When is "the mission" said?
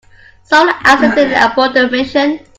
1.91-2.39